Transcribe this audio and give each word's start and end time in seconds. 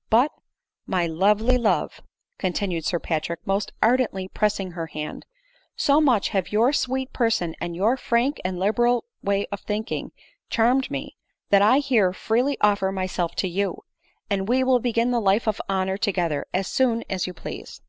"But, 0.08 0.32
my 0.86 1.06
lovely 1.06 1.58
love!" 1.58 2.00
continued 2.38 2.86
Sir 2.86 2.98
Patrick, 2.98 3.46
most 3.46 3.72
ardently 3.82 4.26
pressing 4.26 4.70
her 4.70 4.86
hand," 4.86 5.26
so 5.86 6.00
much 6.00 6.30
have 6.30 6.50
your 6.50 6.72
sweet 6.72 7.12
person, 7.12 7.54
and 7.60 7.76
your 7.76 7.98
frank 7.98 8.40
and 8.42 8.58
liberal 8.58 9.04
way 9.22 9.44
of 9.52 9.60
thinking, 9.60 10.12
charmed 10.48 10.90
me, 10.90 11.18
that 11.50 11.60
I 11.60 11.80
here 11.80 12.14
freely 12.14 12.56
offer 12.62 12.90
myself 12.90 13.34
to 13.34 13.48
you, 13.48 13.82
and 14.30 14.48
we 14.48 14.64
will 14.64 14.80
begin 14.80 15.10
the 15.10 15.20
life 15.20 15.46
of 15.46 15.60
honor 15.68 15.98
together 15.98 16.46
as 16.54 16.68
soon 16.68 17.04
as 17.10 17.26
you 17.26 17.34
please." 17.34 17.82